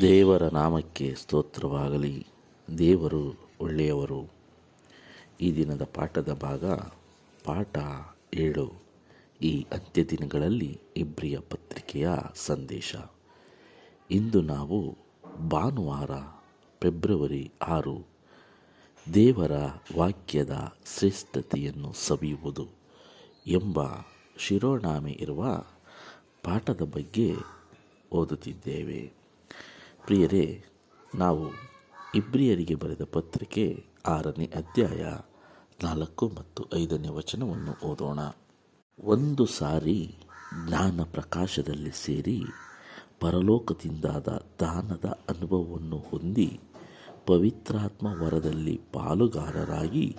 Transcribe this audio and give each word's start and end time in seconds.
ದೇವರ 0.00 0.42
ನಾಮಕ್ಕೆ 0.42 1.14
ಸ್ತೋತ್ರವಾಗಲಿ. 1.14 2.26
ದೇವರು 2.78 3.48
ಒಳ್ಳೆಯವರು. 3.60 4.30
ಈ 5.40 5.54
ದಿನದ 5.54 5.88
ಪಾಠದ 5.94 6.32
ಭಾಗ 6.32 6.64
ಪಾಠ 7.44 7.78
ಏಳು. 8.34 8.72
ಈ 9.42 9.66
ಅಂತ್ಯ 9.72 10.04
ದಿನಗಳಲ್ಲಿ 10.04 10.80
ಇಬ್ರಿಯ 10.96 11.38
ಪತ್ರಿಕೆಯ 11.38 12.08
ಸಂದೇಶ. 12.34 12.96
ಇಂದು 14.10 14.40
ನಾವು 14.40 14.98
ಭಾನುವಾರ, 15.48 16.10
ಫೆಬ್ರವರಿ 16.80 17.52
ಆರು, 17.66 18.06
ದೇವರ 19.14 19.52
ವಾಕ್ಯದ 19.96 20.74
ಶ್ರೇಷ್ಠತೆಯನ್ನು 20.98 21.92
ಸವಿಯುವುದು 21.92 22.66
ಎಂಬ 23.46 23.80
ಶಿರೋನಾಮೆ 24.38 25.12
ಇರುವ 25.12 25.64
ಪಾಠದ 26.42 26.80
ಬಗ್ಗೆ 26.82 27.34
ಓದುತ್ತಿದ್ದೇವೆ. 28.12 29.25
ಪ್ರಿಯರೇ, 30.06 30.64
ನಾವು 31.14 31.50
ಇಬ್ರಿಯರಿಗೆ 32.14 32.74
ಬರೆದ 32.74 33.04
ಪತ್ರಿಕೆ 33.04 33.84
ಆರನೇ 34.06 34.44
ಅಧ್ಯಾಯ 34.44 35.04
ನಾಲ್ಕು 35.84 36.28
ಮತ್ತು 36.28 36.66
ಐದನೇ 36.74 37.08
ವಚನವನ್ನು 37.08 37.86
ಓದೋಣ. 37.86 38.18
ಒಂದು 39.04 39.46
ಸಾರಿ 39.46 40.14
ಜ್ಞಾನ 40.68 41.02
ಪ್ರಕಾಶದಲ್ಲಿ 41.02 41.90
ಸೇರಿ 41.90 42.42
ಪರಲೋಕದಿಂದಾದ 43.20 44.28
ದಾನದ 44.60 45.04
ಅನುಭವವನ್ನು 45.28 45.98
ಹೊಂದಿ 45.98 46.60
ಪವಿತ್ರಾತ್ಮ 47.26 48.22
ವರದಲ್ಲಿ 48.22 48.80
ಪಾಲುಗಾರರಾಗಿ 48.92 50.16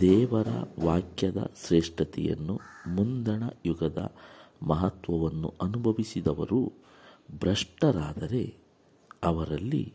ದೇವರ 0.00 0.48
ವಾಕ್ಯದ 0.84 1.50
ಶ್ರೇಷ್ಠತೆಯನ್ನು 1.66 2.60
ಮುಂದಣ 2.86 3.42
ಯುಗದ 3.66 4.14
ಮಹತ್ವವನ್ನು 4.62 5.54
ಅನುಭವಿಸಿದವರು 5.60 6.72
ಭ್ರಷ್ಟರಾದರೆ 7.40 8.59
ಅವರಲ್ಲಿ 9.22 9.92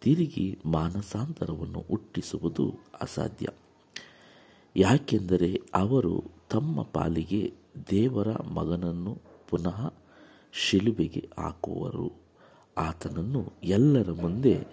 ತಿರುಗಿ 0.00 0.58
ಮಾನಸಾಂತರವನ್ನು 0.64 1.84
ಹುಟ್ಟಿಸುವುದು 1.88 2.78
ಅಸಾಧ್ಯ. 3.00 3.46
ಯಾಕೆಂದರೆ 4.76 5.60
ಅವರು 5.74 6.24
ತಮ್ಮ 6.50 6.82
ಪಾಲಿಗೆ 6.82 7.54
ದೇವರ 7.90 8.28
ಮಗನನ್ನು 8.42 9.18
ಪುನಃ 9.48 9.92
ಶಿಲುಬೆಗೆ 10.52 11.28
ಹಾಕುವರು. 11.38 12.12
ಆತನನ್ನು 12.78 13.52
ಎಲ್ಲರ 13.62 14.10
ಮುಂದೆ 14.10 14.66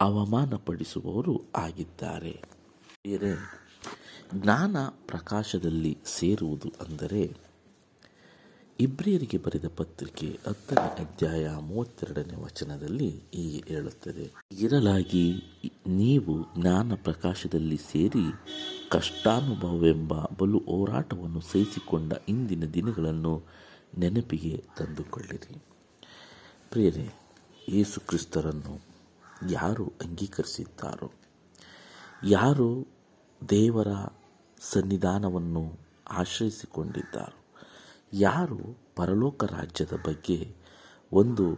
ಅವಮಾನಪಡಿಸುವವರು 0.00 1.42
ಆಗಿದ್ದಾರೆ. 1.56 2.42
ಬೇರೆ 3.04 3.64
ಜ್ಞಾನ 4.34 4.76
ಪ್ರಕಾಶದಲ್ಲಿ 5.06 5.98
ಸೇರುವುದು 6.04 6.72
ಅಂದರೆ 6.80 7.43
ಇಬ್ರಿಯರಿಗೆ 8.80 9.38
ಬರೆದ 9.38 9.64
ಪತ್ರಿಕೆ 9.76 10.38
ಹತ್ತನೇ 10.48 11.04
ಅಧ್ಯಾಯ 11.04 11.50
ಮೂವತ್ತೆರಡನೇ 11.56 12.42
ವಚನದಲ್ಲಿ 12.42 13.22
ಹೀಗೆ 13.34 13.64
ಹೇಳುತ್ತದೆ. 13.66 14.32
ಇರಲಾಗಿ 14.52 15.42
ನೀವು 15.86 16.60
ಜ್ಞಾನ 16.60 16.94
ಪ್ರಕಾಶದಲ್ಲಿ 16.94 17.76
ಸೇರಿ 17.76 18.32
ಕಷ್ಟಾನುಭವವೆಂಬ 18.90 20.12
ಬಲು 20.24 20.58
ಹೋರಾಟವನ್ನು 20.58 21.40
ಸಹಿಸಿಕೊಂಡ 21.40 22.12
ಇಂದಿನ 22.28 22.64
ದಿನಗಳನ್ನು 22.64 23.42
ನೆನಪಿಗೆ 23.98 24.64
ತಂದುಕೊಳ್ಳಿರಿ. 24.78 25.62
ಪ್ರಿಯರೇ, 26.70 27.14
ಯೇಸು 27.68 28.00
ಕ್ರಿಸ್ತರನ್ನು 28.00 28.80
ಯಾರು 29.50 29.84
ಅಂಗೀಕರಿಸಿದ್ದಾರೋ? 29.84 31.12
ಯಾರು 32.26 32.88
ದೇವರ 33.50 33.88
ಸನ್ನಿಧಾನವನ್ನು 34.60 35.72
ಆಶ್ರಯಿಸಿಕೊಂಡಿದ್ದಾರೋ? 36.10 37.43
ಯಾರು 38.16 38.78
ಪರಲೋಕ 38.96 39.44
ರಾಜ್ಯದ 39.44 39.92
ಬಗ್ಗೆ 40.06 40.54
ಒಂದು 41.12 41.56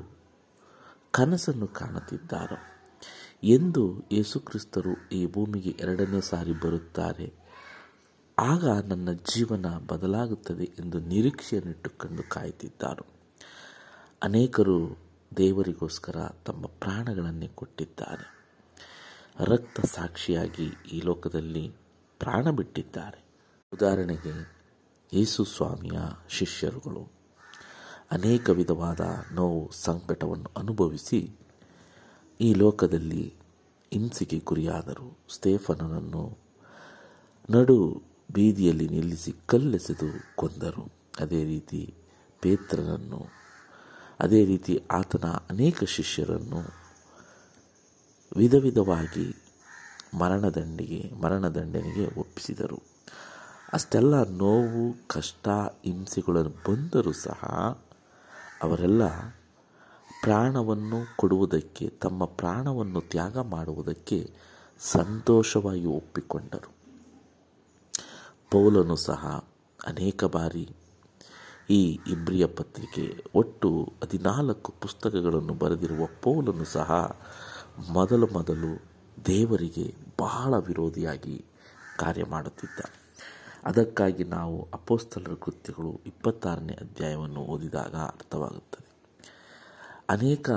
ಕನಸನ್ನು 1.11 1.67
ಕಾಣುತ್ತಿದ್ದಾರೋ? 1.67 2.57
ಎಂದು 3.45 4.03
ಯೇಸುಕ್ರಿಸ್ತರು 4.13 5.09
ಈ 5.13 5.27
ಭೂಮಿಗೆ 5.27 5.71
ಎರಡನೇ 5.71 6.21
ಸಾರಿ 6.21 6.53
ಬರುತ್ತಾರೆ. 6.53 7.33
ಆಗ 8.39 8.69
ನನ್ನ 8.69 9.13
ಜೀವನ 9.13 9.67
ಬದಲಾಗುತ್ತದೆ 9.87 10.65
ಎಂದು 10.65 11.01
ನಿರೀಕ್ಷೆಯನ್ನಿಟ್ಟುಕೊಂಡು 11.01 12.23
ಕಾಯುತ್ತಿದ್ದಾರೋ? 12.23 13.07
ಅನೇಕರು 14.23 14.99
ದೇವರಿಗೋಸ್ಕರ 15.37 16.17
ತಮ್ಮ 16.45 16.67
ಪ್ರಾಣಗಳನ್ನೇ 16.67 17.47
ಕೊಟ್ಟಿದ್ದಾರೆ. 17.47 18.47
ರಕ್ತ 19.41 19.81
ಸಾಕ್ಷಿಯಾಗಿ 19.81 20.75
ಈ 20.93 21.01
ಲೋಕದಲ್ಲಿ 21.01 21.73
ಪ್ರಾಣ 22.19 22.51
ಬಿಟ್ಟಿದ್ದಾರೆ. 22.51 23.25
ಉದಾಹರಣೆಗೆ 23.73 24.56
ಯೇಸು 25.13 25.45
ಸ್ವಾಮಿಯ 25.45 25.99
ಶಿಷ್ಯರುಗಳು. 26.29 27.11
ಅನೇಕ 28.11 28.51
ವಿಧವಾದ 28.51 29.01
ನೋವು 29.33 29.71
ಸಂಕಟವನ್ನು 29.73 30.51
ಅನುಭವಿಸಿ 30.57 31.31
ಈ 32.41 32.55
ಲೋಕದಲ್ಲಿ 32.55 33.35
ಹಿಂಸೆಗೆ 33.93 34.39
ಗುರಿಯಾದರು. 34.39 35.19
ಸ್ಟೇಫನನನ್ನು 35.35 36.39
ನಡು 37.51 38.03
ಬೀದಿಯಲ್ಲಿ 38.33 38.89
ನಿಲ್ಲಿಸಿ 38.89 39.35
ಕಲ್ಲೆಸೆದು 39.47 40.37
ಕೊಂದರು. 40.37 40.93
ಅದೇ 41.21 41.45
ರೀತಿ 41.45 41.95
ಪೇತ್ರನನ್ನು, 42.41 43.27
ಅದೇ 44.21 44.45
ರೀತಿ 44.45 44.83
ಆತನ 44.91 45.29
ಅನೇಕ 45.29 45.85
ಶಿಷ್ಯರನ್ನು 45.85 46.61
ವಿಧ 48.37 48.55
ವಿಧವಾಗಿ 48.55 49.37
ಮರಣದಂಡಿಗೆ, 50.19 51.11
ಮರಣದಂಡನೆಗೆ 51.23 52.21
ಒಪ್ಪಿಸಿದರು. 52.21 52.96
ಅಷ್ಟೆಲ್ಲ 53.77 54.25
ನೋವು, 54.25 55.09
ಕಷ್ಟ, 55.09 55.49
ಹಿಂಸೆಗಳನ್ನು 55.85 56.51
ಬಂದರೂ 56.51 57.13
ಸಹ 57.13 57.45
ಅವರೆಲ್ಲ 58.63 59.09
ಪ್ರಾಣವನ್ನು 60.23 61.17
ಕೊಡುವುದಕ್ಕೆ, 61.17 61.89
ತಮ್ಮ 61.89 62.25
ಪ್ರಾಣವನ್ನು 62.25 63.01
ತ್ಯಾಗ 63.01 63.39
ಮಾಡುವುದಕ್ಕೆ 63.39 64.31
ಸಂತೋಷವಾಗಿ 64.81 65.87
ಒಪ್ಪಿಕೊಂಡರು. 65.87 66.73
ಪೌಲನು 68.51 68.97
ಸಹ 68.97 69.45
ಅನೇಕ 69.87 70.25
ಬಾರಿ 70.25 70.71
ಈ 71.71 71.99
ಇಬ್ರಿಯ 72.07 72.47
ಪತ್ರಿಕೆ 72.47 73.25
ಒಟ್ಟು 73.35 73.93
ಹದಿನಾಲ್ಕು 74.05 74.75
ಪುಸ್ತಕಗಳನ್ನು 74.81 75.55
ಬರೆದಿರುವ 75.55 76.09
ಪೌಲನು 76.23 76.65
ಸಹ 76.65 77.17
ಮೊದಲು 77.89 78.27
ಮೊದಲು 78.27 78.83
ದೇವರಿಗೆ 79.27 79.95
ಬಹಳ 80.21 80.59
ವಿರೋಧಿಯಾಗಿ 80.59 81.45
ಕಾರ್ಯ 81.99 82.25
ಮಾಡುತ್ತಿದ್ದ. 82.25 83.06
ಅದಕ್ಕಾಗಿ 83.67 84.25
ನಾವು 84.25 84.69
ಅಪೋಸ್ತಲರ 84.75 85.35
ಕೃತ್ಯಗಳು 85.35 86.01
ಇಪ್ಪತ್ತಾರನೇ 86.07 86.73
ಅಧ್ಯಾಯವನ್ನು 86.73 87.41
ಓದಿದಾಗ 87.41 87.95
ಅರ್ಥವಾಗುತ್ತದೆ. 87.95 88.87
ಅನೇಕ 90.09 90.51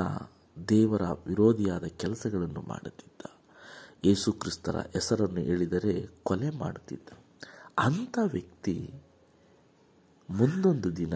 ದೇವರ 0.69 1.01
ವಿರೋಧಿಯಾದ 1.01 1.83
ಕೆಲಸಗಳನ್ನು 1.85 2.61
ಮಾಡುತ್ತಿದ್ದ. 2.61 3.39
ಯೇಸು 4.05 4.31
ಕ್ರಿಸ್ತರ 4.31 4.75
ಹೆಸರನ್ನು 4.79 5.39
ಹೇಳಿದರೆ 5.39 6.09
ಕೊಲೆ 6.23 6.49
ಮಾಡುತ್ತಿದ್ದ. 6.49 7.09
ಅಂಥ 7.77 8.19
ವ್ಯಕ್ತಿ 8.31 8.93
ಮುಂದೊಂದು 10.29 10.95
ದಿನ 10.95 11.13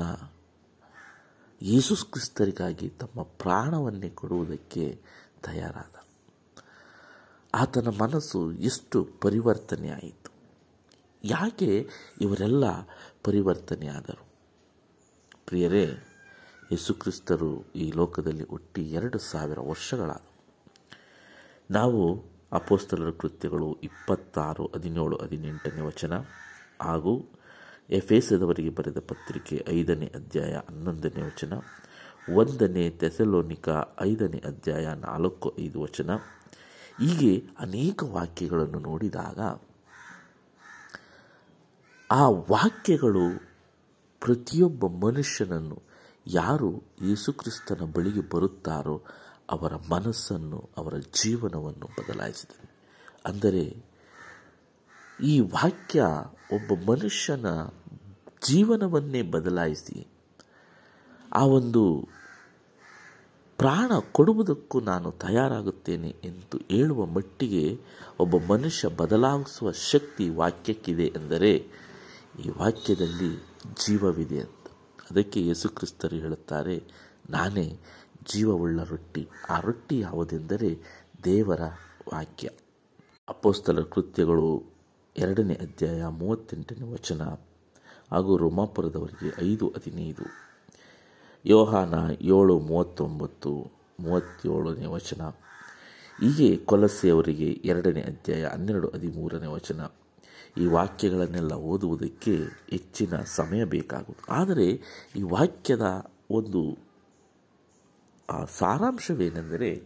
ಯೇಸು 1.61 1.95
ಕ್ರಿಸ್ತರಿಗಾಗಿ 2.11 2.89
ತಮ್ಮ 2.89 3.23
ಪ್ರಾಣವನ್ನೇ 3.23 4.09
ಕೊಡುವುದಕ್ಕೆ 4.09 5.01
ತಯಾರಾದ. 5.43 6.05
ಆತನ 7.53 7.87
ಮನಸ್ಸು 7.87 8.51
ಎಷ್ಟು 8.51 9.07
ಪರಿವರ್ತನೆ 9.21 9.89
ಆಯಿತು 9.89 10.32
ಯಾಕೆ 11.25 11.87
ಇವರೆಲ್ಲ 12.21 12.63
ಪರಿವರ್ತನೆಯಾದರು? 13.23 14.27
ಪ್ರಿಯರೇ, 15.45 15.83
ಯೇಸುಕ್ರಿಸ್ತರು 16.71 17.71
ಈ 17.75 17.91
ಲೋಕದಲ್ಲಿ 17.95 18.43
ಒಟ್ಟಿ 18.43 18.81
ಎರಡು 18.81 19.17
ಸಾವಿರ 19.17 19.59
ವರ್ಷಗಳಾದವು. 19.59 20.43
ನಾವು 21.71 22.23
ಅಪೋಸ್ತಲರ 22.51 23.11
ಕೃತ್ಯಗಳು 23.11 23.77
ಇಪ್ಪತ್ತಾರು, 23.83 24.65
ಹದಿನೇಳು, 24.75 25.17
ಹದಿನೆಂಟನೇ 25.17 25.81
ವಚನ 25.81 26.13
ಹಾಗೂ 26.81 27.25
ಎಫೆಸದವರಿಗೆ 27.89 28.69
ಬರೆದ 28.69 28.97
ಪತ್ರಿಕೆ 28.99 29.65
ಐದನೇ 29.69 30.05
ಅಧ್ಯಾಯ 30.05 30.53
ಹನ್ನೊಂದನೇ 30.53 31.21
ವಚನ, 31.21 31.53
ಒಂದನೇ 32.33 32.89
ತೆಸಲೋನಿಕ 32.89 33.69
ಐದನೇ 34.01 34.37
ಅಧ್ಯಾಯ 34.45 34.93
ನಾಲ್ಕು, 34.93 35.55
ಐದು 35.59 35.81
ವಚನ 35.81 36.15
ಹೀಗೆ 37.01 37.43
ಅನೇಕ 37.59 38.03
ವಾಕ್ಯಗಳನ್ನು 38.03 38.79
ನೋಡಿದಾಗ 38.79 39.39
ಆ 42.13 42.29
ವಾಕ್ಯಗಳು 42.29 43.39
ಪ್ರತಿಯೊಬ್ಬ 44.19 45.05
ಮನುಷ್ಯನನ್ನು 45.05 45.81
ಯಾರು 46.27 46.83
ಯೇಸುಕ್ರಿಸ್ತನ 47.09 47.91
ಬಳಿಗೆ 47.95 48.35
ಬರುತ್ತಾರೋ 48.35 49.03
ಅವರ 49.49 49.73
ಮನಸ್ಸನ್ನು, 49.75 50.69
ಅವರ 50.77 50.93
ಜೀವನವನ್ನು 50.97 51.85
ಬದಲಾಯಿಸಿದೆ 51.85 52.69
ಅಂದರೆ 53.25 53.83
ಈ 55.23 55.39
ವಾಕ್ಯ 55.39 56.03
ಒಬ್ಬ 56.53 56.91
ಮನುಷ್ಯನ 56.91 57.45
ಜೀವನವನ್ನೇ 58.47 59.21
ಬದಲಾಯಿಸಿ 59.21 60.07
ಆ 61.33 61.45
ಒಂದು 61.45 62.09
ಪ್ರಾಣ 63.57 63.91
ಕೊಡುವುದಕ್ಕೂ 64.11 64.79
ನಾನು 64.79 65.11
ತಯಾರಾಗುತ್ತೇನೆ 65.11 66.09
ಎಂದು 66.23 66.57
ಹೇಳುವ 66.71 67.05
ಮಟ್ಟಿಗೆ 67.05 67.79
ಒಬ್ಬ 68.19 68.35
ಮನುಷ್ಯ 68.51 68.87
ಬದಲಾಯಿಸುವ 68.87 69.71
ಶಕ್ತಿ 69.71 70.29
ವಾಕ್ಯಕ್ಕಿದೆ 70.29 71.05
ಎಂದರೆ 71.05 71.83
ಈ 72.39 72.49
ವಾಕ್ಯದಲ್ಲಿ 72.49 73.37
ಜೀವವಿದೆ 73.85 74.39
ಅಂತ. 74.39 74.67
ಅದಕ್ಕೆ 75.11 75.47
ಯೇಸುಕ್ರಿಸ್ತರು 75.47 76.15
ಹೇಳುತ್ತಾರೆ, 76.15 76.83
ನಾನೇ 77.29 77.79
ಜೀವವುಳ್ಳ 78.33 78.83
ರೊಟ್ಟಿ. 78.83 79.27
ಆ 79.49 79.59
ರೊಟ್ಟಿ 79.59 79.99
ಯಾವುದೆಂದರೆ 79.99 80.79
ದೇವರ 81.23 81.61
ವಾಕ್ಯ. 82.13 82.49
ಅಪೋಸ್ತಲ 83.29 83.81
ಕೃತ್ಯಗಳು 83.81 84.63
ಎರಡನೇ 85.17 85.53
ಅಧ್ಯಾಯ 85.53 86.07
ಮೂವತ್ತೆಂಟನೇ 86.07 86.93
ವಚನ 86.93 87.21
ಹಾಗೂ 88.11 88.37
ರೋಮಾಪುರದವರಿಗೆ 88.37 89.53
ಐದು 89.53 89.67
ಹದಿನೈದು. 89.67 90.23
ಯೋಹಾನ 91.45 91.93
ಏಳು 92.21 92.59
ಮೂವತ್ತೊಂಬತ್ತು 92.59 93.71
ಮೂವತ್ತೇಳನೇ 93.99 94.85
ವಚನ. 94.85 95.21
ಹೀಗೆ 96.21 96.57
ಕೊಲಸೆಯವರಿಗೆ 96.57 97.49
ಎರಡನೇ 97.49 98.01
ಅಧ್ಯಾಯ 98.01 98.45
ಹನ್ನೆರಡು 98.45 98.89
ಹದಿಮೂರನೇ 98.89 99.47
ವಚನ. 99.47 99.81
ಈ 100.57 100.65
ವಾಕ್ಯಗಳನ್ನೆಲ್ಲ 100.65 101.53
ಓದುವುದಕ್ಕೆ 101.53 102.35
ಹೆಚ್ಚಿನ 102.69 103.17
ಸಮಯ 103.25 103.63
ಬೇಕಾಗುವುದು. 103.63 104.31
ಆದರೆ 104.31 104.67
ಈ 105.15 105.21
ವಾಕ್ಯದ 105.21 106.05
ಒಂದು, 106.29 106.77
ಆ 108.29 108.45
ಸಾರಾಂಶವೇನೆಂದರೆ 108.45 109.83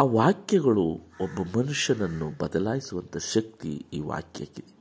ಆ 0.00 0.04
ವಾಕ್ಯಗಳು 0.04 0.84
ಒಬ್ಬ 1.20 1.58
ಮನುಷ್ಯನನ್ನು 1.58 2.30
ಬದಲಾಯಿಸುವಂಥ 2.38 3.16
ಶಕ್ತಿ 3.16 3.86
ಈ 3.92 4.00
ವಾಕ್ಯಕ್ಕಿದೆ 4.00 4.78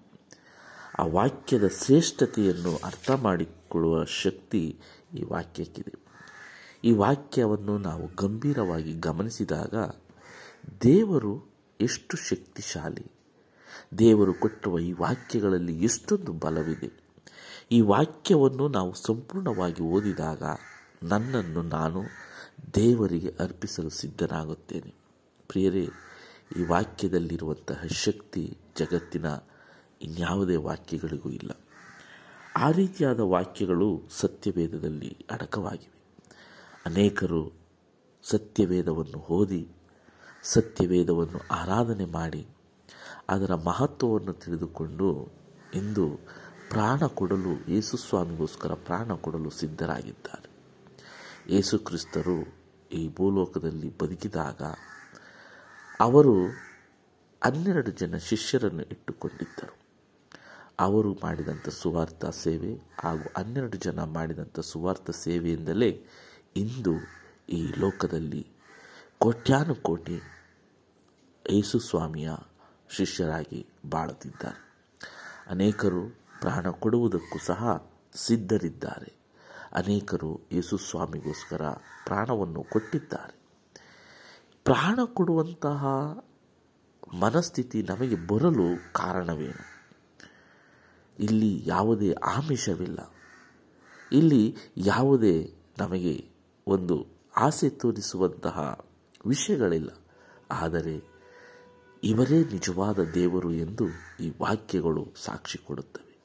ಆ 1.00 1.06
ವಾಕ್ಯದ 1.06 1.68
ಶ್ರೇಷ್ಠತೆಯನ್ನು 1.68 2.78
ಅರ್ಥ 2.78 3.12
ಮಾಡಿಕೊಳ್ಳುವ 3.12 4.04
ಶಕ್ತಿ 4.06 4.80
ಈ 5.14 5.24
ವಾಕ್ಯಕ್ಕಿದೆ. 5.24 6.08
ಈ 6.84 6.92
ವಾಕ್ಯವನ್ನು 6.92 7.78
ನಾವು 7.78 8.10
ಗಂಭೀರವಾಗಿ 8.16 8.94
ಗಮನಿಸಿದಾಗ 8.94 9.76
ದೇವರು 10.82 11.56
ಎಷ್ಟು 11.82 12.18
ಶಕ್ತಿಶಾಲಿ 12.18 13.17
ದೇವರು 13.98 14.34
ಕೊಟ್ಟುವ 14.34 14.80
ಈ 14.80 14.92
ವಾಕ್ಯಗಳಲ್ಲಿ 14.92 15.84
ಎಷ್ಟೊಂದು 15.84 16.34
ಬಲವಿದೆ. 16.34 17.08
ಈ 17.72 17.82
ವಾಕ್ಯವನ್ನು 17.82 18.68
ನಾವು 18.68 18.94
ಸಂಪೂರ್ಣವಾಗಿ 18.94 19.84
ಓದಿದಾಗ 19.84 20.44
ನನ್ನನ್ನು 21.04 21.62
ನಾನು 21.62 22.04
ದೇವರಿಗೆ 22.76 23.34
ಅರ್ಪಿಸಲು 23.40 23.90
ಸಿದ್ಧನಾಗುತ್ತೇನೆ. 23.90 24.94
ಪ್ರಿಯರೇ, 25.48 25.90
ಈ 26.58 26.66
ವಾಕ್ಯದಲ್ಲಿರುವಂತಹ 26.68 27.84
ಶಕ್ತಿ 27.92 28.58
ಜಗತ್ತಿನ 28.80 29.26
ಇನ್ಯಾವುದೇ 30.02 30.56
ವಾಕ್ಯಗಳಿಗೂ 30.56 31.30
ಇಲ್ಲ. 31.30 31.52
ಆ 32.58 32.72
ರೀತಿಯಾದ 32.72 33.20
ವಾಕ್ಯಗಳು 33.20 34.02
ಸತ್ಯವೇದದಲ್ಲಿ 34.10 35.18
ಅಡಕವಾಗಿವೆ. 35.32 35.98
ಅನೇಕರು 36.86 37.52
ಸತ್ಯವೇದವನ್ನು 38.24 39.18
ಓದಿ, 39.18 39.70
ಸತ್ಯವೇದವನ್ನು 40.44 41.42
ಆರಾಧನೆ 41.52 42.06
ಮಾಡಿ 42.06 42.48
ಅದರ 43.30 43.56
ಮಹತ್ವವನ್ನು 43.56 44.34
ತಿಳಿದುಕೊಂಡು 44.34 45.08
ಇಂದು 45.74 46.06
ಪ್ರಾಣ 46.70 47.06
ಕೊಡಲು 47.06 47.72
ಯೇಸುಸ್ವಾಮಿಗೋಸ್ಕರ 47.72 48.74
ಪ್ರಾಣ 48.74 49.14
ಕೊಡಲು 49.14 49.50
ಸಿದ್ಧರಾಗಿದ್ದಾರೆ. 49.50 50.50
ಯೇಸು 51.50 51.80
ಕ್ರಿಸ್ತರು 51.80 52.38
ಈ 52.92 53.16
ಭೂಲೋಕದಲ್ಲಿ 53.16 53.98
ಬದುಕಿದಾಗ 53.98 54.62
ಅವರು 56.00 56.36
ಹನ್ನೆರಡು 57.44 57.92
ಜನ 57.92 58.18
ಶಿಷ್ಯರನ್ನು 58.18 58.84
ಇಟ್ಟುಕೊಂಡಿದ್ದರು. 58.84 59.76
ಅವರು 60.80 61.14
ಮಾಡಿದಂಥ 61.14 61.70
ಸುವಾರ್ಥ 61.70 62.26
ಸೇವೆ 62.26 62.74
ಹಾಗೂ 63.04 63.26
ಹನ್ನೆರಡು 63.38 63.78
ಜನ 63.78 64.04
ಮಾಡಿದಂಥ 64.04 64.60
ಸುವಾರ್ಥ 64.60 65.10
ಸೇವೆಯಿಂದಲೇ 65.10 66.06
ಇಂದು 66.56 66.94
ಈ 67.50 67.74
ಲೋಕದಲ್ಲಿ 67.78 68.48
ಕೋಟ್ಯಾನುಕೋಟಿ 69.20 70.18
ಯೇಸು 71.52 71.80
ಸ್ವಾಮಿಯ 71.80 72.30
ಶಿಷ್ಯರಾಗಿ 72.90 73.68
ಬಾಳುತ್ತಿದ್ದಾರೆ. 73.90 74.68
ಅನೇಕರು 75.50 76.02
ಪ್ರಾಣ 76.42 76.70
ಕೊಡುವುದಕ್ಕೂ 76.70 77.40
ಸಹ 77.40 77.92
ಸಿದ್ಧರಿದ್ದಾರೆ. 78.16 79.18
ಅನೇಕರು 79.74 80.42
ಯೇಸು 80.52 80.78
ಸ್ವಾಮಿಗೋಸ್ಕರ 80.78 81.62
ಪ್ರಾಣವನ್ನು 82.06 82.64
ಕೊಟ್ಟಿದ್ದಾರೆ. 82.64 83.38
ಪ್ರಾಣ 84.64 85.00
ಕೊಡುವಂತಹ 85.06 85.86
ಮನಸ್ಥಿತಿ 87.20 87.84
ನಮಗೆ 87.84 88.28
ಬರಲು 88.28 88.94
ಕಾರಣವೇನು? 88.94 89.78
ಇಲ್ಲಿ 91.20 91.64
ಯಾವುದೇ 91.66 92.12
ಆಮಿಷವಿಲ್ಲ. 92.12 93.14
ಇಲ್ಲಿ 94.12 94.56
ಯಾವುದೇ 94.78 95.54
ನಮಗೆ 95.80 96.30
ಒಂದು 96.68 97.08
ಆಸೆ 97.38 97.70
ತೋರಿಸುವಂತಹ 97.70 98.86
ವಿಷಯಗಳಿಲ್ಲ. 99.26 99.90
ಆದರೆ 100.52 101.17
ಇವರೇ 102.04 102.40
ನಿಜವಾದ 102.40 103.00
ದೇವರು 103.00 103.54
ಎಂದು 103.54 103.86
ಈ 104.20 104.34
ವಾಕ್ಯಗಳು 104.42 105.08
ಸಾಕ್ಷಿ 105.24 105.58
ಕೊಡುತ್ತವೆ. 105.58 106.18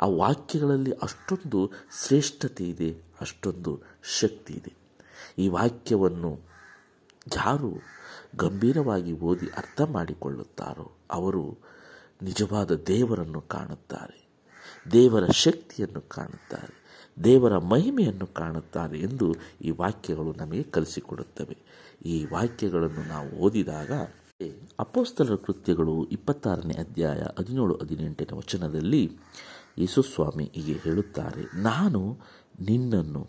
ಆ 0.00 0.06
ವಾಕ್ಯಗಳಲ್ಲಿ 0.06 0.92
ಅಷ್ಟೊಂದು 0.92 1.70
ಶ್ರೇಷ್ಠತೆ 2.06 2.64
ಇದೆ, 2.64 3.02
ಅಷ್ಟೊಂದು 3.20 3.80
ಶಕ್ತಿ 4.20 4.54
ಇದೆ. 4.54 4.72
ಈ 5.38 5.48
ವಾಕ್ಯವನ್ನು 5.48 6.40
ಯಾರು 7.36 7.74
ಗಂಭೀರವಾಗಿ 8.36 9.12
ಓದಿ 9.12 9.46
ಅರ್ಥ 9.46 9.80
ಮಾಡಿಕೊಳ್ಳುತ್ತಾರೋ 9.80 10.92
ಅವರು 11.10 11.58
ನಿಜವಾದ 12.22 12.70
ದೇವರನ್ನು 12.70 13.40
ಕಾಣುತ್ತಾರೆ. 13.40 14.28
ದೇವರ 14.92 15.26
ಶಕ್ತಿಯನ್ನು 15.26 16.00
ಕಾಣುತ್ತಾರೆ. 16.00 16.80
ದೇವರ 17.24 17.58
ಮಹಿಮೆಯನ್ನು 17.58 18.26
ಕಾಣುತ್ತಾರೆ 18.26 18.98
ಎಂದು 18.98 19.34
ಈ 19.62 19.70
ವಾಕ್ಯಗಳು 19.70 20.32
ನಮಗೆ 20.32 20.62
ಕಲಿಸಿಕೊಡುತ್ತವೆ. 20.62 21.58
ಈ 22.04 22.26
ವಾಕ್ಯಗಳನ್ನು 22.32 23.08
ನಾವು 23.08 23.28
ಓದಿದಾಗ 23.28 23.90
ಅಪೋಸ್ತಲರ 24.78 25.34
ಕೃತ್ಯಗಳು 25.36 26.04
ಇಪ್ಪತ್ತಾರನೇ 26.04 26.74
ಅಧ್ಯಾಯ 26.74 27.18
ಹದಿನೇಳು, 27.38 27.74
ಹದಿನೆಂಟನೇ 27.74 28.36
ವಚನದಲ್ಲಿ 28.36 29.12
ಯೇಸುಸ್ವಾಮಿ 29.78 30.50
ಹೀಗೆ 30.54 30.72
ಹೇಳುತ್ತಾರೆ, 30.72 31.62
ನಾನು 31.62 32.18
ನಿನ್ನನ್ನು 32.60 33.26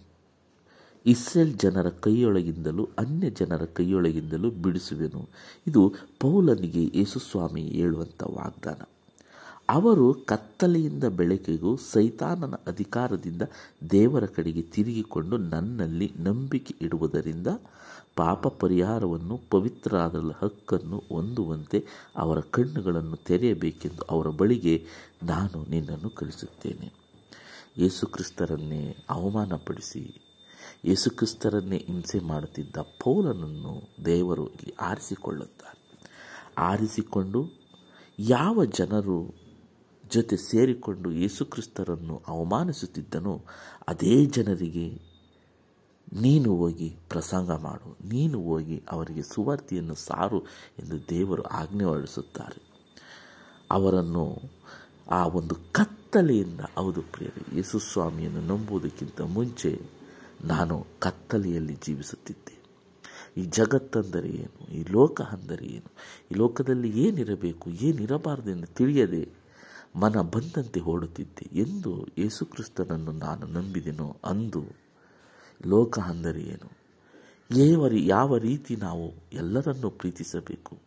ಇಸ್ರೇಲ್ 1.05 1.53
ಜನರ 1.53 1.89
ಕೈಯೊಳಗಿಂದಲೂ 1.89 2.89
ಅನ್ಯ 2.97 3.29
ಜನರ 3.29 3.65
ಕೈಯೊಳಗಿಂದಲೂ 3.65 4.49
ಬಿಡಿಸುವೆನು. 4.51 5.29
ಇದು 5.67 5.93
ಪೌಲನಿಗೆ 6.19 6.83
ಯೇಸುಸ್ವಾಮಿ 6.83 7.61
ಹೇಳುವಂಥ 7.61 8.23
ವಾಗ್ದಾನ. 8.23 8.81
ಅವರು 9.69 10.13
ಕತ್ತಲೆಯಿಂದ 10.13 11.03
ಬೆಳಕಿಗೂ 11.03 11.75
ಸೈತಾನನ 11.75 12.55
ಅಧಿಕಾರದಿಂದ 12.67 13.41
ದೇವರ 13.91 14.25
ಕಡೆಗೆ 14.25 14.61
ತಿರುಗಿಕೊಂಡು 14.61 15.37
ನನ್ನಲ್ಲಿ 15.37 16.13
ನಂಬಿಕೆ 16.19 16.75
ಇಡುವುದರಿಂದ 16.81 17.47
ಪಾಪ 18.15 18.47
ಪರಿಹಾರವನ್ನು 18.47 19.41
ಪವಿತ್ರಾದ 19.49 20.15
ಹಕ್ಕನ್ನು 20.15 21.03
ಹೊಂದುವಂತೆ 21.09 21.85
ಅವರ 22.15 22.39
ಕಣ್ಣುಗಳನ್ನು 22.39 23.15
ತೆರೆಯಬೇಕೆಂದು 23.15 24.01
ಅವರ 24.01 24.27
ಬಳಿಗೆ 24.27 24.85
ನಾನು 25.23 25.69
ನಿನ್ನನ್ನು 25.69 26.09
ಕಳಿಸುತ್ತೇನೆ 26.09 27.01
ಯೇಸುಕ್ರಿಸ್ತರನ್ನೇ 27.77 28.95
ಅವಮಾನಪಡಿಸಿ, 29.09 30.21
ಯೇಸುಕ್ರಿಸ್ತರನ್ನೇ 30.85 31.77
ಹಿಂಸೆ 31.77 32.19
ಮಾಡುತ್ತಿದ್ದ 32.19 32.77
ಪೌಲನನ್ನು 32.77 34.05
ದೇವರು 34.05 34.47
ಇಲ್ಲಿ 34.47 34.73
ಆರಿಸಿಕೊಳ್ಳುತ್ತಾರೆ. 34.81 36.09
ಆರಿಸಿಕೊಂಡು 36.57 37.45
ಯಾವ 38.19 38.65
ಜನರು 38.65 39.35
ಜೊತೆ 40.13 40.37
ಸೇರಿಕೊಂಡು 40.37 41.11
ಯೇಸುಕ್ರಿಸ್ತರನ್ನು 41.11 42.21
ಅವಮಾನಿಸುತ್ತಿದ್ದನೋ, 42.27 43.41
ಅದೇ 43.87 44.25
ಜನರಿಗೆ 44.25 45.10
ನೀನು 46.13 46.55
ಹೋಗಿ 46.55 46.95
ಪ್ರಸಂಗ 47.09 47.51
ಮಾಡು. 47.51 48.07
ನೀನು 48.07 48.41
ಹೋಗಿ 48.41 48.83
ಅವರಿಗೆ 48.91 49.21
ಸುವಾರ್ತೆಯನ್ನು 49.21 49.95
ಸಾರು 49.95 50.39
ಎಂದು 50.79 51.09
ದೇವರು 51.09 51.43
ಆಜ್ಞೆ 51.43 51.83
ಹೊರಡಿಸುತ್ತಾರೆ 51.83 52.71
ಅವರನ್ನು 53.71 54.41
ಆ 55.11 55.27
ಒಂದು 55.27 55.55
ಕತ್ತಲೆಯಿಂದ, 55.71 56.59
ಹೌದು 56.59 57.01
ಪ್ರಿಯರೇ, 57.01 57.55
ಯೇಸು 57.55 57.79
ಸ್ವಾಮಿಯನ್ನು 57.79 58.41
ನಂಬುವುದಕ್ಕಿಂತ 58.41 59.21
ಮುಂಚೆ 59.21 59.81
ನಾನು 60.43 60.87
ಕತ್ತಲೆಯಲ್ಲಿ 60.99 61.73
ಜೀವಿಸುತ್ತಿದ್ದೆ. 61.73 62.61
ಈ 63.37 63.45
ಜಗತ್ತಂದರೆ 63.45 64.29
ಏನು? 64.29 64.71
ಈ 64.71 64.85
ಲೋಕ 64.91 65.21
ಅಂದರೆ 65.21 65.65
ಏನು? 65.65 65.91
ಈ 66.31 66.35
ಲೋಕದಲ್ಲಿ 66.35 66.89
ಏನಿರಬೇಕು, 66.89 67.69
ಏನಿರಬಾರದು 67.69 68.51
ಎಂದು 68.51 68.67
ತಿಳಿಯದೆ 68.67 69.29
ಮನ 69.95 70.21
ಬಂದಂತೆ 70.21 70.79
ಓಡುತ್ತಿದ್ದೆ 70.79 71.59
ಎಂದು 71.59 72.07
ಯೇಸುಕ್ರಿಸ್ತನನ್ನು 72.17 73.11
ನಾನು 73.11 73.45
ನಂಬಿದೆನೋ 73.45 74.17
ಅಂದು 74.25 74.80
ಲೋಕ 75.65 75.99
ಅಂದರೆ 75.99 76.41
ಏನು 76.41 76.81
ಏವರಿ, 77.55 78.07
ಯಾವ 78.07 78.37
ರೀತಿ 78.37 78.75
ನಾವು 78.75 79.13
ಎಲ್ಲರನ್ನು 79.33 79.89
ಪ್ರೀತಿಸಬೇಕು? 79.89 80.77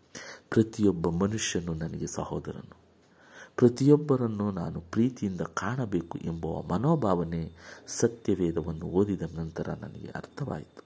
ಪ್ರತಿಯೊಬ್ಬ 0.50 1.08
ಮನುಷ್ಯನು 1.08 1.74
ನನಗೆ 1.74 2.06
ಸಹೋದರನು. 2.06 2.76
ಪ್ರತಿಯೊಬ್ಬರನ್ನು 3.56 4.50
ನಾನು 4.50 4.80
ಪ್ರೀತಿಯಿಂದ 4.80 5.40
ಕಾಣಬೇಕು 5.40 6.18
ಎಂಬ 6.18 6.46
ಮನೋಭಾವನೆ 6.46 7.52
ಸತ್ಯವೇದವನ್ನು 7.86 8.86
ಓದಿದ 8.86 9.22
ನಂತರ 9.34 9.74
ನನಗೆ 9.74 10.08
ಅರ್ಥವಾಯಿತು. 10.08 10.84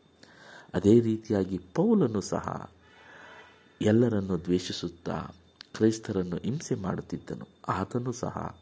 ಅದೇ 0.75 1.01
ರೀತಿಯಾಗಿ 1.01 1.59
ಪೌಲನು 1.59 2.21
ಸಹ 2.21 2.71
ಎಲ್ಲರನ್ನು 3.83 4.45
ದ್ವೇಷಿಸುತ್ತಾ 4.45 5.35
ಕ್ರೈಸ್ತರನ್ನು 5.75 6.37
ಹಿಂಸೆ 6.37 6.75
ಮಾಡುತ್ತಿದ್ದನು. 6.75 7.49
ಆತನು 7.69 8.13
ಸಹ 8.13 8.59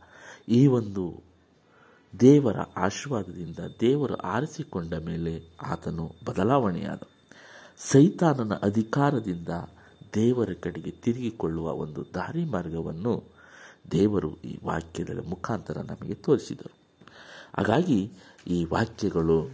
ಈ 0.49 0.67
ಒಂದು 0.67 1.23
ದೇವರ 2.21 2.57
ಆಶೀರ್ವಾದದಿಂದ 2.61 3.59
ದೇವರು 3.81 4.15
ಆರಿಸಿಕೊಂಡ 4.15 4.95
ಮೇಲೆ 4.95 5.57
ಆತನು 5.63 6.15
ಬದಲಾವಣೆಯಾದ. 6.25 7.01
ಸೈತಾನನ 7.79 8.55
ಅಧಿಕಾರದಿಂದ 8.55 9.49
ದೇವರ 10.15 10.51
ಕಡೆಗೆ 10.61 10.91
ತಿರುಗಿಕೊಳ್ಳುವ 10.91 11.73
ಒಂದು 11.73 12.07
ದಾರಿ 12.15 12.45
ಮಾರ್ಗವನ್ನು 12.45 13.25
ದೇವರು 13.93 14.37
ಈ 14.37 14.59
ವಾಕ್ಯದ 14.65 15.11
ಮುಖಾಂತರ 15.29 15.79
ನಮಗೆ 15.79 16.15
ತೋರಿಸಿದರು. 16.15 16.73
ಹಾಗಾಗಿ 17.57 18.13
ಈ 18.47 18.65
ವಾಕ್ಯಗಳು 18.65 19.51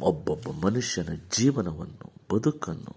ಒಬ್ಬೊಬ್ಬ 0.00 0.66
ಮನುಷ್ಯನ 0.66 1.08
ಜೀವನವನ್ನು, 1.32 2.36
ಬದುಕನ್ನು, 2.36 2.96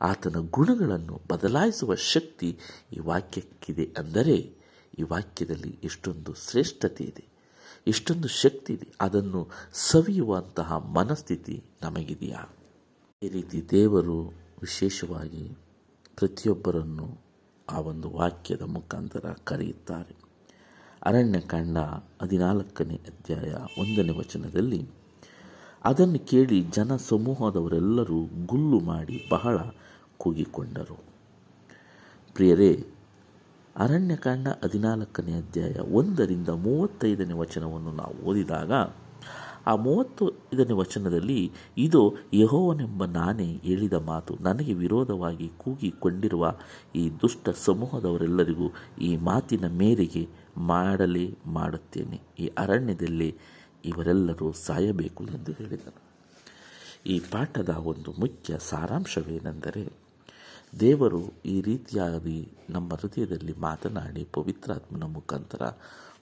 ಆತನ 0.00 0.36
ಗುಣಗಳನ್ನು 0.50 1.20
ಬದಲಾಯಿಸುವ 1.28 1.94
ಶಕ್ತಿ 1.94 2.58
ಈ 2.92 2.98
ವಾಕ್ಯಕ್ಕಿದೆ 2.98 3.94
ಅಂದರೆ 3.98 4.36
ಈ 4.98 5.02
ವಾಕ್ಯದಲ್ಲಿ 5.02 5.78
ಎಷ್ಟೊಂದು 5.84 6.34
ಶ್ರೇಷ್ಠತೆ 6.34 7.04
ಇದೆ. 7.04 7.29
ಎಷ್ಟೊಂದು 7.86 8.28
ಶಕ್ತಿ 8.28 8.72
ಇದೆ. 8.72 8.88
ಅದನ್ನು 9.00 9.48
ಸವಿಯುವಂತಹ 9.72 10.72
ಮನಸ್ಥಿತಿ 10.72 11.62
ನಮಗಿದೆಯಾ? 11.82 12.56
ಈ 13.22 13.28
ರೀತಿ 13.28 13.70
ದೇವರು 13.70 14.18
ವಿಶೇಷವಾಗಿ 14.60 15.58
ಪ್ರತಿಯೊಬ್ಬರನ್ನು 16.16 17.20
ಆ 17.68 17.80
ಒಂದು 17.80 18.10
ವಾಕ್ಯದ 18.10 18.62
ಮುಖಾಂತರ 18.62 19.34
ಕರೆಯುತ್ತಾರೆ. 19.44 20.16
ಅರಣ್ಯಕಾಂಡ 21.02 21.78
ಹದಿನಾಲ್ಕನೇ 22.22 22.94
ಅಧ್ಯಾಯ 22.94 23.54
ಒಂದನೇ 23.80 24.18
ವಚನದಲ್ಲಿ 24.18 24.88
ಅದನ್ನು 25.84 26.18
ಕೇಳಿ 26.18 26.62
ಜನ 26.62 26.96
ಸಮೂಹದವರೆಲ್ಲರೂ 26.96 28.26
ಗುಲ್ಲು 28.46 28.80
ಮಾಡಿ 28.80 29.28
ಬಹಳ 29.30 29.58
ಕೂಗಿಕೊಂಡರು. 30.18 31.04
ಪ್ರಿಯರೇ 32.34 32.86
ಅರಣ್ಯಕಾಂಡ 33.76 34.48
ಹದಿನಾಲ್ಕನೇ 34.64 35.32
ಅಧ್ಯಾಯ 35.32 35.72
ಒಂದರಿಂದ 35.92 36.48
ಮೂವತ್ತೈದನೇ 36.48 37.32
ವಚನವನ್ನು 37.32 37.92
ನಾವು 37.92 38.24
ಓದಿದಾಗ, 38.24 38.72
ಆ 39.66 39.74
ಮೂವತ್ತು 39.74 40.24
ಮೂವತ್ತೈದನೇ 40.24 40.72
ವಚನದಲ್ಲಿ 40.72 41.52
ಇದು 41.78 42.14
ಯಹೋವನೆಂಬ 42.34 43.04
ನಾನೇ 43.04 43.60
ಹೇಳಿದ 43.64 43.92
ಮಾತು, 43.92 44.36
ನನಗೆ 44.40 44.74
ವಿರೋಧವಾಗಿ 44.74 45.50
ಕೂಗಿಕೊಂಡಿರುವ 45.58 46.54
ಈ 46.94 47.10
ದುಷ್ಟ 47.10 47.48
ಸಮೂಹದವರೆಲ್ಲರಿಗೂ 47.50 48.72
ಈ 49.00 49.16
ಮಾತಿನ 49.16 49.68
ಮೇರೆಗೆ 49.68 50.28
ಮಾಡಲೇ 50.56 51.38
ಮಾಡುತ್ತೇನೆ. 51.46 52.20
ಈ 52.38 52.46
ಅರಣ್ಯದಲ್ಲಿ 52.46 53.36
ಇವರೆಲ್ಲರೂ 53.84 54.52
ಸಾಯಬೇಕು 54.52 55.24
ಎಂದು 55.24 55.52
ಹೇಳಿದನು. 55.52 56.10
ಈ 57.06 57.18
ಪಾಠದ 57.18 57.68
ಒಂದು 57.68 58.20
ಮುಖ್ಯ 58.20 58.56
ಸಾರಾಂಶವೇನೆಂದರೆ 58.58 60.09
ದೇವರು 60.72 61.42
ಈ 61.46 61.60
ರೀತಿಯಾಗಿ 61.60 62.48
ನಮ್ಮ 62.70 62.94
ಹೃದಯದಲ್ಲಿ 62.94 63.52
ಮಾತನಾಡಿ 63.52 64.24
ಪವಿತ್ರಾತ್ಮನ 64.24 65.04
ಮುಖಾಂತರ, 65.04 65.62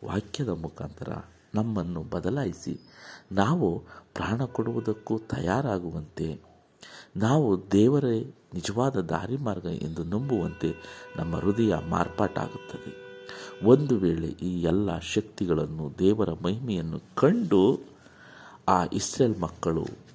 ವಾಕ್ಯದ 0.04 0.48
ಮುಖಾಂತರ 0.48 1.08
ನಮ್ಮನ್ನು 1.54 2.02
ಬದಲಾಯಿಸಿ 2.02 2.80
ನಾವು 3.32 3.78
ಪ್ರಾಣ 4.14 4.44
ಕೊಡುವುದಕ್ಕೂ 4.44 5.18
ತಯಾರಾಗುವಂತೆ, 5.18 6.40
ನಾವು 7.16 7.70
ದೇವರೇ 7.72 8.18
ನಿಜವಾದ 8.54 8.96
ದಾರಿ 8.96 9.36
ಮಾರ್ಗ 9.36 9.64
ಎಂದು 9.64 10.04
ನಂಬುವಂತೆ 10.04 10.74
ನಮ್ಮ 11.16 11.36
ಹೃದಯ 11.36 11.74
ಮಾರ್ಪಾಟಾಗುತ್ತದೆ. 11.88 12.92
ಒಂದು 13.62 13.98
ವೇಳೆ 13.98 14.26
ಈ 14.26 14.62
ಎಲ್ಲ 14.62 14.98
ಶಕ್ತಿಗಳನ್ನು 14.98 15.98
ದೇವರ 15.98 16.32
ಮಹಿಮೆಯನ್ನು 16.32 16.98
ಕಂಡು 17.14 17.80
ಆ 18.68 18.84
ಇಸ್ರೇಲ್ 18.84 19.40
ಮಕ್ಕಳು 19.40 20.07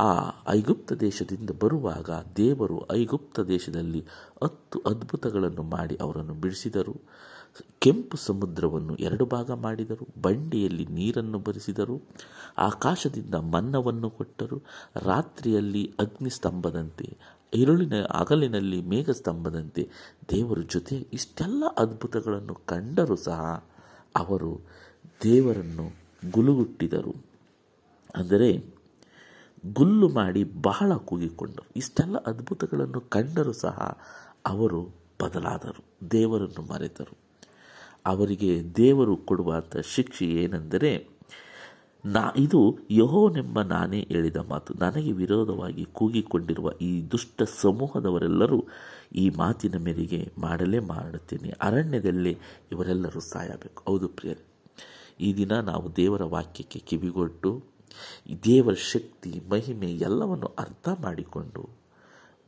ಆ 0.00 0.10
ಐಗುಪ್ತ 0.48 0.92
ದೇಶದಿಂದ 0.92 1.50
ಬರುವಾಗ 1.62 2.10
ದೇವರು 2.36 2.76
ಐಗುಪ್ತ 2.92 3.40
ದೇಶದಲ್ಲಿ 3.40 4.00
ಹತ್ತು 4.42 4.78
ಅದ್ಭುತಗಳನ್ನು 4.86 5.62
ಮಾಡಿ 5.62 5.96
ಅವರನ್ನು 5.96 6.34
ಬಿಡಿಸಿದರು. 6.34 6.94
ಕೆಂಪು 7.78 8.16
ಸಮುದ್ರವನ್ನು 8.16 8.94
ಎರಡು 8.96 9.24
ಭಾಗ 9.24 9.50
ಮಾಡಿದರು. 9.50 10.06
ಬಂಡೆಯಲ್ಲಿ 10.22 10.86
ನೀರನ್ನು 10.86 11.38
ಬರಿಸಿದರು. 11.38 11.96
ಆಕಾಶದಿಂದ 12.58 13.34
ಮನ್ನವನ್ನು 13.34 14.10
ಕೊಟ್ಟರು. 14.10 14.58
ರಾತ್ರಿಯಲ್ಲಿ 14.96 15.84
ಅಗ್ನಿಸ್ತಂಭದಂತೆ, 16.00 17.08
ಇರುಳಿನ 17.54 17.96
ಅಗಲಿನಲ್ಲಿ 18.02 18.80
ಮೇಘಸ್ತಂಭದಂತೆ 18.82 19.88
ದೇವರ 20.30 20.58
ಜೊತೆ 20.68 20.96
ಇಷ್ಟೆಲ್ಲ 21.12 21.64
ಅದ್ಭುತಗಳನ್ನು 21.78 22.54
ಕಂಡರೂ 22.66 23.16
ಸಹ 23.16 23.40
ಅವರು 24.16 24.52
ದೇವರನ್ನು 25.24 25.86
ಗುಲುಗುಟ್ಟಿದರು. 26.30 27.14
ಅಂದರೆ 28.14 28.79
ಗುಲ್ಲು 29.66 30.08
ಮಾಡಿ 30.08 30.44
ಬಹಳ 30.44 30.94
ಕೂಗಿಕೊಂಡರು. 30.94 31.66
ಇಷ್ಟೆಲ್ಲ 31.76 32.16
ಅದ್ಭುತಗಳನ್ನು 32.18 33.00
ಕಂಡರೂ 33.00 33.52
ಸಹ 33.52 33.98
ಅವರು 34.46 34.82
ಬದಲಾದರು, 35.22 36.10
ದೇವರನ್ನು 36.10 36.72
ಮರೆತರು. 36.72 37.16
ಅವರಿಗೆ 38.06 38.76
ದೇವರು 38.76 39.16
ಕೊಡುವಂಥ 39.16 39.76
ಶಿಕ್ಷೆ 39.76 40.26
ಏನೆಂದರೆ, 40.26 41.08
ನಾ, 42.04 42.32
ಇದು 42.36 42.78
ಯಹೋನೆಂಬ 42.90 43.62
ನಾನೇ 43.62 44.06
ಹೇಳಿದ 44.08 44.36
ಮಾತು. 44.36 44.74
ನನಗೆ 44.74 45.12
ವಿರೋಧವಾಗಿ 45.12 45.84
ಕೂಗಿಕೊಂಡಿರುವ 45.84 46.70
ಈ 46.80 47.02
ದುಷ್ಟ 47.10 47.42
ಸಮೂಹದವರೆಲ್ಲರೂ 47.42 48.64
ಈ 49.14 49.30
ಮಾತಿನ 49.30 49.76
ಮೇರೆಗೆ 49.76 50.32
ಮಾಡಲೇ 50.38 50.78
ಮಾಡುತ್ತೇನೆ. 50.78 51.54
ಅರಣ್ಯದಲ್ಲೇ 51.60 52.38
ಇವರೆಲ್ಲರೂ 52.72 53.20
ಸಾಯಬೇಕು. 53.20 53.82
ಹೌದು 53.86 54.08
ಪ್ರಿಯರೇ, 54.08 54.44
ಈ 55.20 55.36
ದಿನ 55.36 55.60
ನಾವು 55.60 55.96
ದೇವರ 55.96 56.22
ವಾಕ್ಯಕ್ಕೆ 56.22 56.78
ಕಿವಿಗೊಟ್ಟು 56.78 57.64
ದೇವರ 58.26 58.74
ಶಕ್ತಿ, 58.74 59.42
ಮಹಿಮೆ 59.48 59.92
ಎಲ್ಲವನ್ನು 59.92 60.46
ಅರ್ಥ 60.46 60.88
ಮಾಡಿಕೊಂಡು 61.00 61.68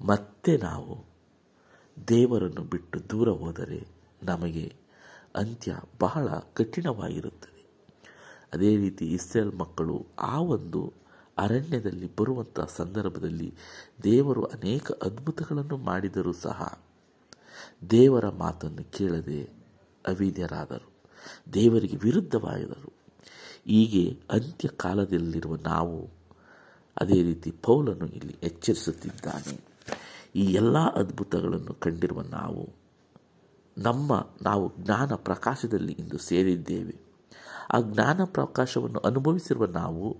ಮತ್ತೆ 0.01 0.57
ನಾವು 0.57 1.05
ದೇವರನ್ನು 2.09 2.63
ಬಿಟ್ಟು 2.63 3.11
ದೂರ 3.11 3.29
ಹೋದರೆ 3.29 3.87
ನಮಗೆ 4.23 4.77
ಅಂತ್ಯ 5.37 5.77
ಬಹಳ 6.01 6.29
ಕಠಿಣವಾಗಿರುತ್ತದೆ. 6.29 7.53
ಅದೇ 8.53 8.77
ರೀತಿ 8.77 9.07
ಇಸ್ರೇಲ್ 9.07 9.55
ಮಕ್ಕಳು 9.55 10.07
ಆ 10.19 10.39
ಒಂದು 10.39 10.93
ಅರಣ್ಯದಲ್ಲಿ 11.39 12.17
ಬರುವಂಥ 12.17 12.61
ಸಂದರ್ಭದಲ್ಲಿ 12.61 13.55
ದೇವರು 14.03 14.43
ಅನೇಕ 14.43 14.93
ಅದ್ಭುತಗಳನ್ನು 14.93 15.77
ಮಾಡಿದರೂ 15.77 16.33
ಸಹ 16.33 16.83
ದೇವರ 17.91 18.29
ಮಾತನ್ನು 18.29 18.93
ಕೇಳದೆ 18.93 19.45
ಅವಿದ್ಯರಾದರು 20.07 20.93
ದೇವರಿಗೆ 21.53 21.97
ವಿರುದ್ಧವಾದರು 21.97 22.92
ಹೀಗೆ 23.67 24.21
ಅಂತ್ಯಕಾಲದಲ್ಲಿರುವ 24.31 25.57
ನಾವು 25.57 26.11
ಅದೇ 27.01 27.23
ರೀತಿ 27.23 27.51
ಪೌಲನು 27.51 28.07
ಇಲ್ಲಿ 28.07 28.37
ಎಚ್ಚರಿಸುತ್ತಿದ್ದಾನೆ. 28.43 29.61
ಈ 30.37 30.45
ಎಲ್ಲ 30.45 30.79
ಅದ್ಭುತಗಳನ್ನು 30.79 31.75
ಕಂಡಿರುವ 31.75 32.23
ನಾವು, 32.23 32.69
ನಮ್ಮ, 33.79 34.31
ನಾವು 34.43 34.73
ಜ್ಞಾನ 34.79 35.15
ಪ್ರಕಾಶದಲ್ಲಿ 35.15 35.93
ಇಂದು 35.93 36.19
ಸೇರಿದ್ದೇವೆ. 36.19 36.97
ಆ 37.71 37.81
ಜ್ಞಾನ 37.81 38.21
ಪ್ರಕಾಶವನ್ನು 38.25 38.99
ಅನುಭವಿಸಿರುವ 38.99 39.67
ನಾವು 39.67 40.13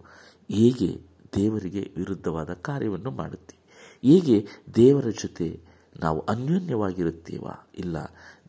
ಹೇಗೆ 0.51 1.03
ದೇವರಿಗೆ 1.37 1.93
ವಿರುದ್ಧವಾದ 1.97 2.53
ಕಾರ್ಯವನ್ನು 2.53 3.11
ಮಾಡುತ್ತೀವಿ 3.11 3.63
ಹೇಗೆ 4.09 4.47
ದೇವರ 4.75 5.05
ಜೊತೆ 5.23 5.61
ನಾವು 6.01 6.21
ಅನ್ಯೋನ್ಯವಾಗಿರುತ್ತೇವಾ? 6.21 7.69
ಇಲ್ಲ 7.79 7.97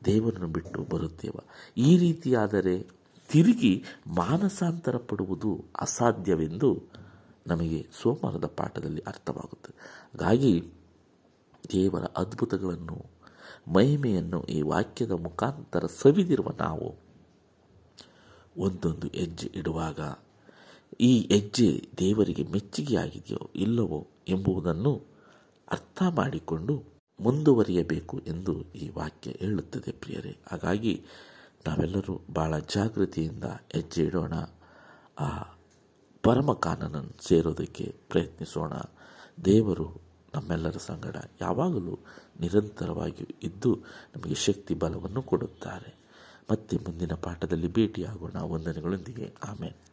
ದೇವರನ್ನು 0.06 0.48
ಬಿಟ್ಟು 0.48 0.82
ಬರುತ್ತೇವ? 0.82 1.40
ಈ 1.78 1.98
ರೀತಿಯಾದರೆ 1.98 3.03
ತಿರುಗಿ 3.34 3.84
ಮಾನಸಾಂತರ 4.08 4.98
ಪಡುವುದು 4.98 5.66
ಅಸಾಧ್ಯವೆಂದು 5.82 6.84
ನಮಗೆ 7.48 7.88
ಸೋಮವಾರದ 8.02 8.46
ಪಾಠದಲ್ಲಿ 8.46 9.02
ಅರ್ಥವಾಗುತ್ತದೆ 9.02 9.78
ಹಾಗಾಗಿ 9.80 10.64
ದೇವರ 11.72 12.04
ಅದ್ಭುತಗಳನ್ನು, 12.04 13.06
ಮಹಿಮೆಯನ್ನು 13.68 14.44
ಈ 14.44 14.62
ವಾಕ್ಯದ 14.62 15.12
ಮುಖಾಂತರ 15.12 15.86
ಸವಿದಿರುವ 15.86 16.50
ನಾವು 16.60 16.96
ಒಂದೊಂದು 18.58 19.08
ಹೆಜ್ಜೆ 19.08 19.52
ಇಡುವಾಗ 19.56 20.00
ಈ 21.02 21.28
ಹೆಜ್ಜೆ 21.28 21.90
ದೇವರಿಗೆ 22.00 22.44
ಮೆಚ್ಚುಗೆಯಾಗಿದೆಯೋ 22.44 23.50
ಇಲ್ಲವೋ 23.56 24.08
ಎಂಬುದನ್ನು 24.28 24.94
ಅರ್ಥ 25.72 26.04
ಮಾಡಿಕೊಂಡು 26.10 26.84
ಮುಂದುವರಿಯಬೇಕು 27.20 28.20
ಎಂದು 28.20 28.62
ಈ 28.74 28.90
ವಾಕ್ಯ 28.90 29.32
ಹೇಳುತ್ತದೆ 29.32 29.92
ಪ್ರಿಯರೇ. 29.92 30.38
ಹಾಗಾಗಿ 30.52 31.06
ನಾವೆಲ್ಲರೂ 31.68 32.22
ಭಾಳ 32.36 32.60
ಜಾಗೃತಿಯಿಂದ 32.60 33.44
ಹೆಜ್ಜೆ 33.44 34.04
ಇಡೋಣ 34.04 34.34
ಆ 35.20 35.56
ಪರಮ 36.24 36.54
ಸೇರೋದಕ್ಕೆ 37.22 37.96
ಪ್ರಯತ್ನಿಸೋಣ. 38.10 38.74
ದೇವರು 39.46 40.02
ನಮ್ಮೆಲ್ಲರ 40.36 40.76
ಸಂಗಡ 40.78 41.16
ಯಾವಾಗಲೂ 41.42 42.00
ನಿರಂತರವಾಗಿ 42.40 43.36
ಇದ್ದು 43.44 43.80
ನಮಗೆ 44.16 44.36
ಶಕ್ತಿ 44.36 44.74
ಬಲವನ್ನು 44.74 45.22
ಕೊಡುತ್ತಾರೆ. 45.22 45.96
ಮತ್ತೆ 46.52 46.78
ಮುಂದಿನ 46.78 47.14
ಪಾಠದಲ್ಲಿ 47.14 47.74
ಭೇಟಿಯಾಗೋಣ. 47.74 48.42
ವಂದನೆಗಳೊಂದಿಗೆ. 48.42 49.34
ಆಮೇಲೆ 49.44 49.93